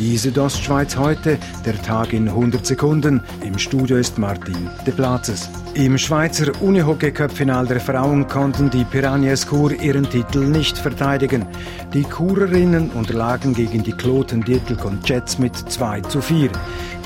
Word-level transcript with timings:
Die 0.00 0.16
Südostschweiz 0.16 0.96
heute, 0.96 1.36
der 1.66 1.80
Tag 1.82 2.14
in 2.14 2.26
100 2.26 2.64
Sekunden. 2.64 3.22
Im 3.44 3.58
Studio 3.58 3.98
ist 3.98 4.16
Martin 4.16 4.70
De 4.86 4.94
Platzes. 4.94 5.50
Im 5.74 5.98
Schweizer 5.98 6.50
Unihockey-Cup-Final 6.62 7.66
der 7.66 7.80
Frauen 7.80 8.26
konnten 8.26 8.70
die 8.70 8.84
Piranhas 8.84 9.46
Chur 9.46 9.72
ihren 9.72 10.08
Titel 10.08 10.46
nicht 10.46 10.78
verteidigen. 10.78 11.46
Die 11.92 12.04
Churerinnen 12.04 12.88
unterlagen 12.92 13.52
gegen 13.52 13.82
die 13.82 13.92
Kloten 13.92 14.42
Dirtelkon 14.42 15.00
Jets 15.04 15.38
mit 15.38 15.54
2 15.54 16.00
zu 16.00 16.22
4. 16.22 16.48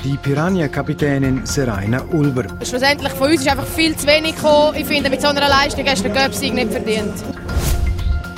Die 0.05 0.15
Piranha-Kapitänin 0.15 1.45
Seraina 1.45 2.01
Ulber. 2.13 2.45
Schlussendlich 2.63 3.11
von 3.11 3.29
uns 3.29 3.41
ist 3.41 3.49
einfach 3.49 3.67
viel 3.67 3.93
zu 3.97 4.07
wenig 4.07 4.37
gekommen. 4.37 4.73
Ich 4.77 4.85
finde, 4.85 5.09
mit 5.09 5.21
so 5.21 5.27
einer 5.27 5.49
Leistung 5.49 5.85
hast 5.85 6.05
du 6.05 6.07
den 6.07 6.13
Göpsig 6.13 6.53
nicht 6.53 6.71
verdient. 6.71 7.13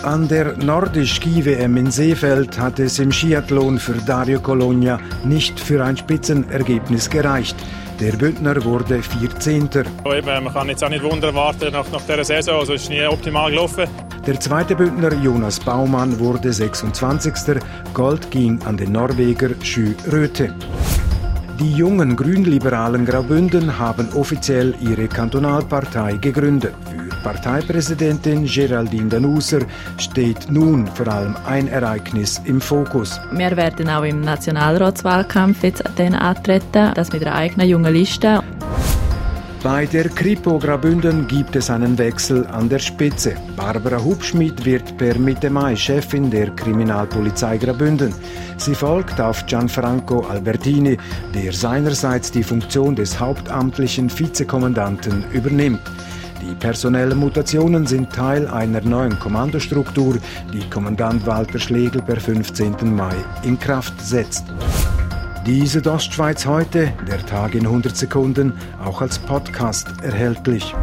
An 0.04 0.28
der 0.28 0.56
Nordisch-Ski-WM 0.58 1.76
in 1.76 1.92
Seefeld 1.92 2.58
hat 2.60 2.80
es 2.80 3.00
im 3.00 3.12
Skiathlon 3.12 3.80
für 3.80 3.94
Dario 3.94 4.40
Colonia 4.40 5.00
nicht 5.24 5.60
für 5.60 5.84
ein 5.84 5.98
Spitzenergebnis 5.98 7.10
gereicht. 7.10 7.56
Der 8.00 8.12
Bündner 8.14 8.64
wurde 8.64 9.02
14. 9.02 9.70
man 10.04 10.54
kann 10.54 10.70
jetzt 10.70 10.84
auch 10.84 10.90
nicht 10.90 11.04
Wunder 11.04 11.30
erwarten 11.30 11.74
nach, 11.74 11.90
nach 11.92 12.02
dieser 12.02 12.24
Saison. 12.24 12.60
Also 12.60 12.74
es 12.74 12.84
ist 12.84 12.90
nie 12.90 13.04
optimal 13.06 13.50
gelaufen. 13.50 13.86
Der 14.26 14.40
zweite 14.40 14.76
Bündner 14.76 15.14
Jonas 15.14 15.60
Baumann 15.60 16.20
wurde 16.20 16.54
26. 16.54 17.60
Gold 17.94 18.30
ging 18.30 18.62
an 18.66 18.78
den 18.78 18.92
Norweger 18.92 19.50
Schü 19.64 19.96
Röthe. 20.12 20.54
Die 21.60 21.72
jungen 21.72 22.16
grünliberalen 22.16 23.04
Graubünden 23.04 23.80
haben 23.80 24.10
offiziell 24.14 24.76
ihre 24.80 25.08
Kantonalpartei 25.08 26.18
gegründet. 26.18 26.76
Parteipräsidentin 27.28 28.46
Geraldine 28.46 29.10
Danuser 29.10 29.60
steht 29.98 30.50
nun 30.50 30.88
vor 30.88 31.10
allem 31.10 31.36
ein 31.46 31.68
Ereignis 31.68 32.40
im 32.46 32.62
Fokus. 32.62 33.20
Wir 33.34 33.58
werden 33.58 33.90
auch 33.90 34.04
im 34.04 34.22
Nationalratswahlkampf 34.22 35.62
jetzt 35.62 35.86
antreten, 36.00 36.94
das 36.96 37.12
mit 37.12 37.26
einer 37.26 37.36
eigenen 37.36 37.68
jungen 37.68 37.94
Liste. 37.94 38.42
Bei 39.62 39.86
der 39.86 40.08
Kripo 40.08 40.58
Grabünden 40.58 41.28
gibt 41.28 41.58
es 41.58 41.70
einen 41.70 41.98
Wechsel 41.98 42.48
an 42.48 42.70
der 42.70 42.80
Spitze. 42.80 43.36
Barbara 43.58 44.02
Hubschmidt 44.02 44.64
wird 44.64 44.98
per 44.98 45.20
Mitte 45.20 45.50
Mai 45.50 45.76
Chefin 45.76 46.32
der 46.32 46.52
Kriminalpolizei 46.52 47.58
Grabünden. 47.58 48.14
Sie 48.56 48.74
folgt 48.74 49.20
auf 49.20 49.46
Gianfranco 49.48 50.22
Albertini, 50.22 50.98
der 51.36 51.52
seinerseits 51.52 52.32
die 52.32 52.44
Funktion 52.44 52.96
des 52.96 53.20
hauptamtlichen 53.20 54.10
Vizekommandanten 54.10 55.26
übernimmt. 55.34 55.82
Die 56.42 56.54
personellen 56.56 57.18
Mutationen 57.18 57.88
sind 57.88 58.12
Teil 58.12 58.48
einer 58.48 58.82
neuen 58.82 59.20
Kommandostruktur, 59.20 60.18
die 60.54 60.70
Kommandant 60.70 61.26
Walter 61.26 61.60
Schlegel 61.60 62.02
per 62.02 62.18
15. 62.18 62.96
Mai 62.96 63.16
in 63.44 63.60
Kraft 63.60 64.00
setzt. 64.00 64.46
Diese 65.46 65.82
Ostschweiz 65.90 66.46
heute, 66.46 66.94
der 67.08 67.26
Tag 67.26 67.56
in 67.56 67.66
100 67.66 67.96
Sekunden, 67.96 68.54
auch 68.84 69.02
als 69.02 69.18
Podcast 69.18 69.88
erhältlich. 70.04 70.76